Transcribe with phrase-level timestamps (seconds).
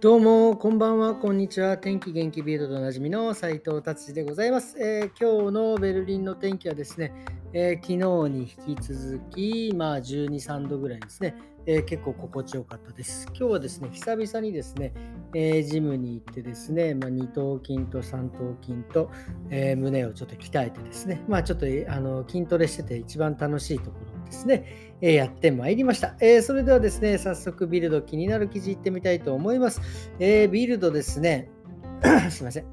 [0.00, 1.76] どうも、こんばんは、こんにちは。
[1.76, 7.12] 天気元気ビルドでおなじみの斉藤達治でございます、えー、今日のベルリンの天気はですね、
[7.52, 11.34] えー、昨日に引き続き、まあ、12、3度ぐらいですね、
[11.66, 13.26] えー、結構心地よかったです。
[13.30, 14.92] 今日はですね、久々にですね、
[15.34, 19.10] えジムに行ってですね、まあ、二頭筋と三頭筋と、
[19.50, 29.80] え胸をちょっと鍛えてですね、まあ、ちょっとあの筋トレしてて一番楽しいところですね、えやってまいりました、え、それではですね、早速ビルド気になる記事いってみたいと思います。
[30.18, 31.48] え、ビルドですね、
[32.30, 32.64] すいません。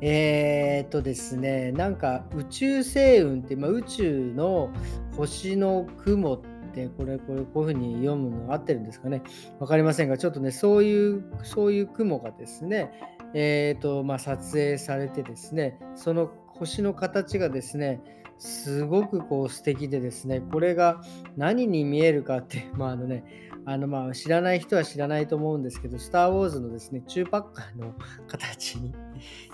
[0.00, 4.70] えー、っとですね、なんか宇宙星雲って、まあ、宇宙の
[5.16, 6.40] 星の雲っ
[6.74, 9.22] てこれ、これ、こういうふうに読むの合ってるんですかね。
[9.58, 12.90] わかりませんが、ちょっとね、そういう、そういう雲がですね、
[13.34, 18.00] えー、と、まあ、撮影されてですね、その星の形がですね、
[18.38, 21.00] すごくこう素敵でですね、これが
[21.36, 23.24] 何に見えるかって、 まああのね、
[23.64, 27.94] あのまあ知らない人は知らないと思うんですけど、スター・ウォーズのですね、チューパッカーの
[28.28, 28.94] 形に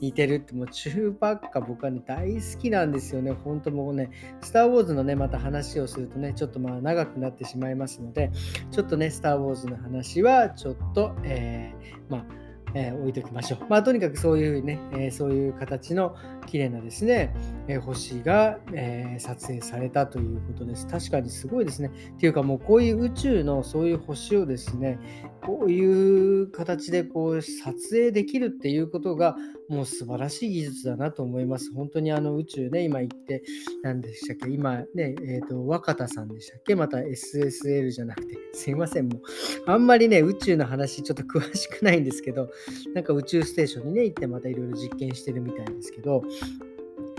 [0.00, 3.32] 似てるって、もうチューパッカー僕はね、大好きなんですよね。
[3.32, 8.30] 本当もうね、スター・ウォーズのね、また話をするとね、ちょっとまあ長くなってしまいますので、
[8.70, 13.66] ちょっとね、スター・ウォーズの話はちょっと、えー、まあえー、置いておきましょう。
[13.68, 16.14] まあ、とにかくそういうね、えー、そういう形の
[16.46, 17.34] 綺麗なですね、
[17.76, 20.86] 星が、え撮影されたということです。
[20.86, 21.90] 確かにすごいですね。
[22.16, 24.98] っていうかもうこういう宇宙のそういう星をですね、
[25.44, 29.36] こういう形でこう撮影できるっていうことが
[29.68, 31.72] もう素晴らしい技術だなと思います。
[31.72, 33.42] 本当にあの宇宙ね、今行って、
[33.82, 39.22] 何でしたっけ今ね、えっ、ー、と、若田さんでしたっけまた SSL じゃなくて、すいません、もう、
[39.66, 42.50] あんまりね、宇宙の話ちょっと詳しくないんですけど、
[42.94, 46.22] なんか宇宙ステーションにね、行ってまたいろいろ実験してるみたいですけど、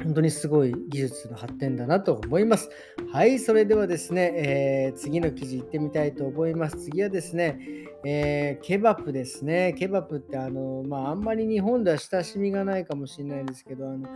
[0.04, 2.70] 本当にすごい技術の発展だなと思います。
[3.12, 6.78] はい、それではですね、えー、次の記事いってみたいと思います。
[6.78, 7.60] 次はですね、
[8.06, 9.74] えー、ケバプですね。
[9.78, 14.08] ケバプってあの、まあ、あんまり日本では親しみがないかもしれないですけど、あの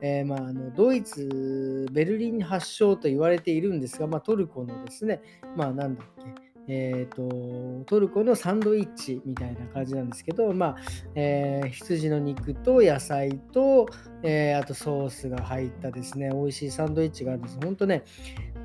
[0.00, 5.20] えー、まあ、あのドイツ、ベルリン発祥と言われているんですが、まあ、トルコのですね、
[5.56, 10.76] まあ、なんだっけ、えーと、トルコのサンドイッチみたいな感じなんですけど、まあ
[11.14, 13.88] えー、羊の肉と野菜と、
[14.22, 17.58] えー、あとソースが入ったですね、美味しいサンドイッチがあるんです。
[17.62, 18.04] 本当ね、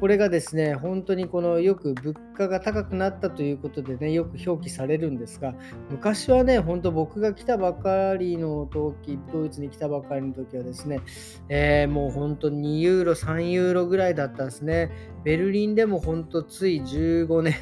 [0.02, 5.56] これがですね、本当にこのよく物価が高くなったということでね、よく表記されるんですが、
[5.90, 11.00] 昔はね、本当僕が来たばかりの時、ドイツに来たばかりの時はですね、
[11.48, 14.92] えー、もう本当2ユーロ、3ユーロぐらいだったんですね。
[15.24, 17.56] ベルリンでも本当つい15年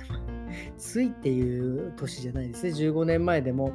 [0.77, 3.73] ついっていう年じゃないですね、15年前でも、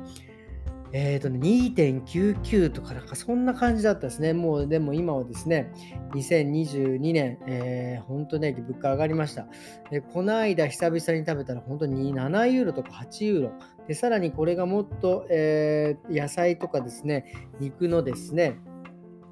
[0.93, 4.33] えーとね、2.99とか、なんかそんな感じだったですね。
[4.33, 5.73] もう、でも今はですね、
[6.15, 9.47] 2022年、えー、本当ね、物価上がりました。
[9.91, 13.53] でこの間、久々に食べたら、本当に7ユーロとか8ユーロ。
[13.89, 17.27] で、さらにこれがもっと、えー、野菜とかですね、
[17.61, 18.57] 肉のですね、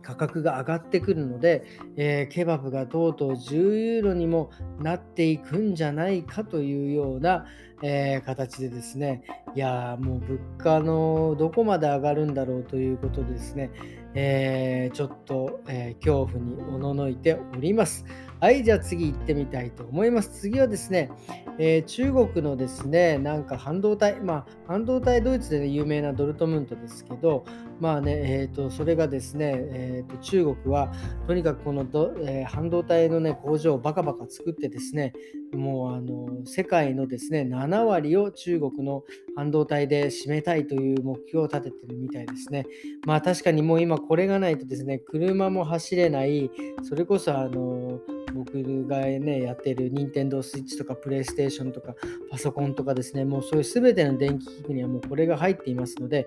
[0.04, 1.64] 価格が上がってくるので、
[1.96, 7.46] えー、ケバブがとうとう10ユーロにもなっていくんじゃないかというような、
[7.82, 13.70] えー、形でですね、いやもう物価のどこまで上がるんだろうということでですね、
[14.14, 18.04] えー、ちょっと、え恐怖におののいております。
[18.40, 20.28] はい、じゃあ次行ってみたいと思います。
[20.40, 21.10] 次はですね、
[21.58, 27.44] えー、中国のですね、なんか半導体、まあ、半導体ドイツで、ね、有名なドルトムントですけど、
[27.80, 30.92] まあね、えーと、それがですね、えーと、中国は
[31.26, 35.12] とにかくこのど、えー、半導体の、ね、工場をバカバカ作ってですね、
[35.54, 39.04] もうあの世界のですね、7割を中国の
[39.36, 42.66] 半導体で占めたいという目標を立ててるみたいですね。
[43.06, 46.50] まあ確かにもう今これがないとですね、車も走れない、
[46.82, 48.00] それこそあの
[48.34, 51.94] 僕がね、やってる Nintendo Switch とか PlayStation とか
[52.30, 56.26] パソコンとかですね、もうそういう全ての電気機器にはもうこれが入っていますので、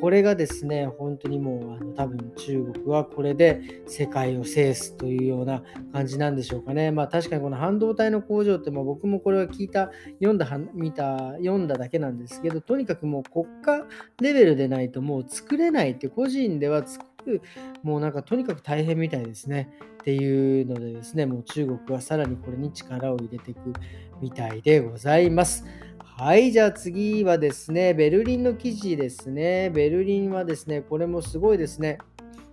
[0.00, 5.62] これがですね、本当にもうあの多分中国はこれで世界を制すというような
[5.92, 6.90] 感じなんでしょうかね。
[6.90, 9.90] まあ確かにこの半導体の工場って、まあ、僕もこれは聞いた、
[10.20, 13.86] 読んだ、見た、読んだだけなんですけど、とにかくもう国家
[14.20, 17.42] レベルでないともう作れないって個人では作く、
[17.82, 19.68] もうなんかとにかく大変みたいですね。
[20.00, 23.72] っていうのでですね、もう中国はさらにこれに力を入れていく
[24.20, 25.64] みたいでございます。
[25.98, 29.70] はい、じゃあ次はですね、ベルリンの記事ですね。
[29.70, 31.98] ベルリンはですね、これもすごいですね。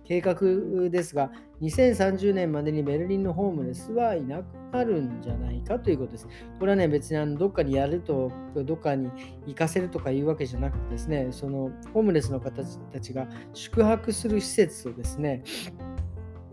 [0.04, 0.34] 計画
[0.90, 6.28] ですが、2030年までにベルリンのホームレスはいなくなるんじゃないかということです。
[6.58, 9.10] これはね、別にあのどっかにやると、どっかに
[9.46, 12.62] 行かせるとかいうわけじゃなくてですね、そのホームレスの方
[12.92, 15.42] たちが宿泊する施設をですね、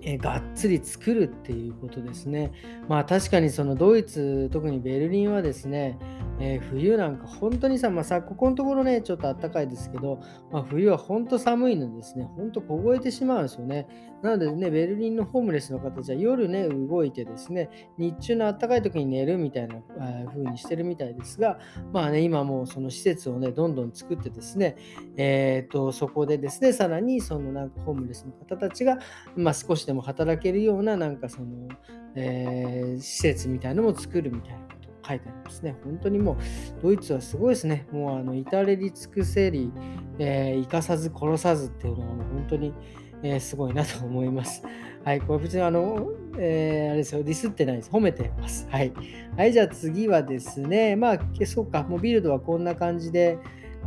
[0.04, 2.52] えがっつり作るっていうことですね。
[2.88, 6.00] まあ確かにそのドイツ、特にベルリンはですね、
[6.42, 10.20] えー、冬なんか本当にさ、まあ、さここのところね、ちょっと暖かいですけど、
[10.52, 13.88] まあ、冬は本当寒いのですね、本当凍えてしまうんですよね。
[14.24, 19.82] なのでね、ベルリンのホームレスの方じゃ夜ね、動いてですね、日中の暖かい時に寝るみたいな
[20.30, 21.60] 風にしてるみたいですが、
[21.94, 24.76] まあね、今もうその施設をね、どんどん作ってですね、
[25.18, 28.98] えー、とそこでですね、さらにそのなんかホームレスの方たちが、
[29.36, 31.68] まあ、少しでも働けるような、なんかその、
[32.16, 35.76] えー、施設みたいなのも作るみたいな書いてありますね。
[35.84, 36.38] 本当にもう、
[36.82, 37.88] ドイツはすごいですね。
[37.92, 39.72] もう、あの、至れり尽くせり、
[40.20, 42.74] えー、生かさず殺さずっていうのはもう本当に、
[43.24, 44.64] えー、すごいなと思います。
[45.04, 47.90] はい、これ別にあの、えー、あれですよ、ディスってないです。
[47.90, 48.68] 褒めてます。
[48.70, 48.94] はい。
[49.38, 53.38] はい、じゃあ次はですね、まあ、そうか、もうビルドはこんな感じで、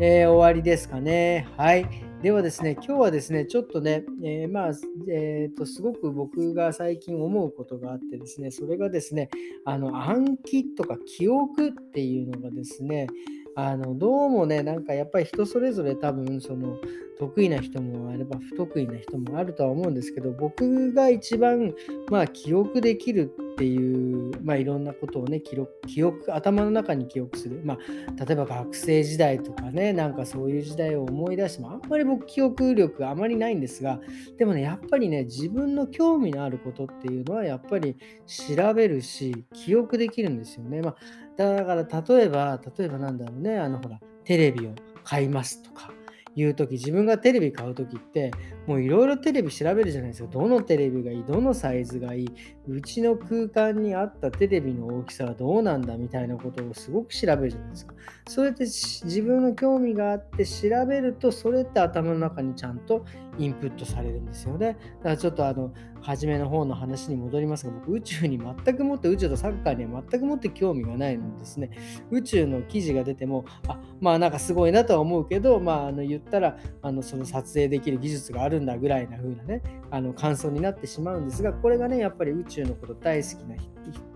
[0.01, 1.47] えー、終わりですかね。
[1.57, 1.89] はい。
[2.25, 4.73] ではですね、今日はですね、ちょっとね、えー、まあ、
[5.11, 9.29] えー、と、すごく僕が最近思うことがあってですね、それがですね、
[9.67, 13.09] あの、暗記とか記憶っていうのがですね、
[13.57, 16.79] あのどうもね、なんかやっぱり人それぞれ多分その
[17.19, 21.75] 得意な人もあれば不得意な人もあるとは思うんですけど、僕が一番
[22.11, 34.01] まあ記憶できるっていう、まあ、いろんなことをね記録記憶頭の中に記憶する、まあ、例えば学生時代とかねなんかそういう時代を思い出してもあんまり僕記憶力あまりないんですが
[34.39, 37.97] でもねやっぱりね自分の興味のあることっていうのはやっぱり
[38.27, 40.97] 調べるし記憶できるんですよね、まあ、
[41.37, 44.75] だから例えば例えばなんだろうねあのほらテレビを
[45.05, 45.93] 買いますとか
[46.37, 48.33] いう時自分がテレビ買う時って
[48.67, 50.29] もういろいろテレビ調べるじゃないですか。
[50.31, 52.29] どのテレビがいいどのサイズがいい。
[52.67, 57.95] うちの空間に合ったテレビの大きさはどうなんだみたいなことをすごく調べるじゃないですか。
[58.29, 63.05] そうやって自分の興味があって調べるとそれって頭の中にちゃんと
[63.39, 64.77] インプットされるんですよね。
[64.99, 71.71] だからちょっとあの初めの方の話に戻りますが僕宇宙に全くもって宇宙とサッカーには全くもって興味がないのですね。
[72.11, 79.63] 宇宙の記事が出てもあまあなんかすごいなとは思うけどまああの言ったらあのその撮影できる技術があるんだぐらいな風なね
[79.95, 83.73] あの感想になってしまうんですがこれがねやっぱり宇宙のこと大好きな人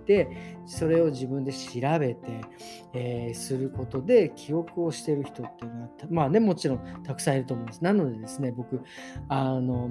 [0.07, 2.41] でそれを自分で調べて、
[2.95, 7.85] えー、することで記憶をしてる人っていうのはまあねもちろんたくさんいると思うんです。
[7.85, 8.83] なのでですね僕
[9.29, 9.91] あの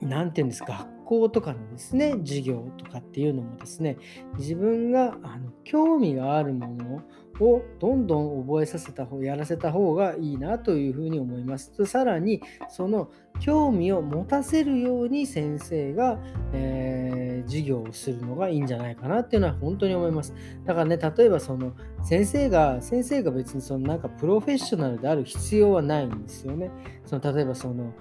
[0.00, 3.96] 何て言うんですか校とかのですね授業とかっていうのもですね
[4.36, 7.02] 自分があの興味があるもの
[7.40, 11.86] をどんどん覚えさせた方やらせた方がいいなというふうに思いますと。
[11.86, 13.10] さらにその
[13.40, 16.18] 興味を持たせるように先生が、
[16.52, 20.34] えー、授業をするのがいいんじゃないかなっていうのは本当に思います。
[20.64, 26.70] だからね、例えばその先生が、先生が別にそのなんかプロフェッショナルである必要はないんですよね。
[27.04, 27.92] その例えばその、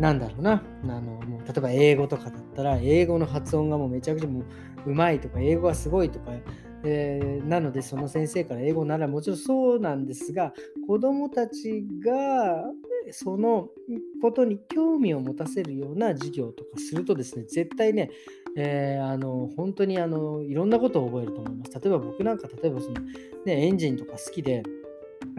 [0.00, 4.42] なんだろうな、あのもう例えば英語とかだったら、英語の発音がもうめちゃくちゃも
[4.86, 6.32] うまいとか、英語がすごいとか、
[6.84, 10.52] えー、なのでその先生から英語ならもちろんそうなんですが
[10.86, 12.64] 子どもたちが
[13.12, 13.68] その
[14.20, 18.10] ことに興味を持たせるような授業とかするとですね絶対ね、
[18.56, 21.72] えー、あの本当にあのいろんなことを覚えると思います。
[21.72, 23.00] 例えば僕なんか例えばその、
[23.44, 24.62] ね、エンジンとか好きで、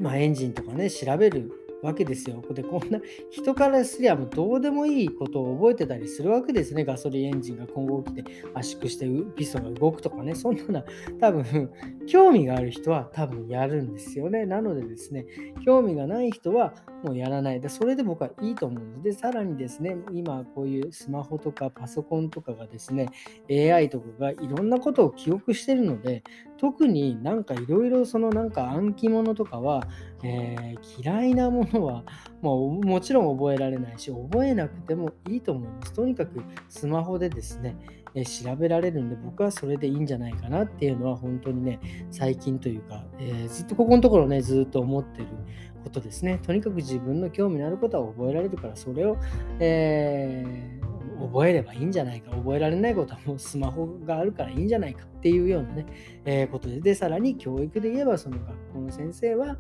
[0.02, 1.52] まあ、エンジンとかね調べる
[1.84, 2.42] わけですよ。
[2.52, 3.00] で、こんな
[3.30, 6.86] 人からすりゃもうどうでもいいことを覚えてたりするわけですね。
[6.86, 10.34] ガソリンエンジンが今後起きて圧縮してピストンが動くとかね。
[10.34, 10.86] そんなのは
[11.20, 11.70] 多分
[12.08, 14.46] 興味がある人は多分やるんですよね。
[14.46, 15.26] なのでですね、
[15.66, 16.74] 興味がない人は
[17.04, 17.60] もうやらない。
[17.60, 19.18] で、それで僕はいいと思うんです。
[19.18, 23.10] で、さらにですね、今こういうスマホとかパソコンとかがですね、
[23.50, 26.24] AI とかがいろんなことを記憶してるので、
[26.64, 29.86] 特になんかいろいろそのなんか暗記物とかは、
[30.24, 32.06] えー、嫌いなものは
[32.42, 35.92] もうもちろん覚えられないし覚えなくてもいいと思います。
[35.92, 37.76] とにかくスマホでですね、
[38.16, 45.28] えー、調べられるんで僕はそれでいいんじゃないかなっていうのは本当にね最近というか、えー、ずっとここのところねずっと思ってる
[45.84, 46.40] ことですね。
[46.44, 49.18] とにかく自分の興味のあることは覚えられるからそれを、
[49.60, 50.83] えー
[51.28, 55.86] 覚えればいいんじゃないか、覚えられないことはもうスマホがあるからいいんじゃないかっていうようなね、
[56.26, 59.58] えー、ことで、で、さらに教育で言えば、その学校の先生は、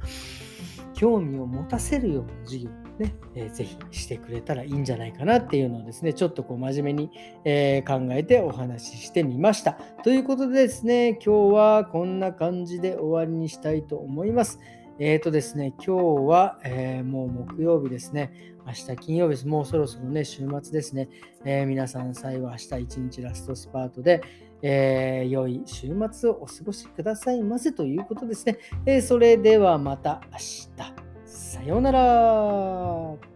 [0.93, 7.12] 興味を持たせるような授業をね、えー、ぜひしてくれたらいいんじゃないかなっていうのをですね、ちょっとこう真面目に、
[7.46, 9.74] えー、考えてお話ししてみました。
[10.03, 14.60] ということでですね、今日はこんな感じで終わりにしたいと思います。
[15.00, 18.32] えっ、ー、とですね、今日は、えー、もう木曜日ですね。
[18.65, 19.48] 明日金曜日です。
[19.48, 21.10] もうそろそろね、週末ですね。
[21.46, 24.22] えー、皆さん、最後明日一日ラストスパートで、
[24.62, 28.58] えー、良い週末をお過ごしくださいませということですね。
[28.86, 31.13] えー、それではまた明日。
[31.25, 33.33] さようなら。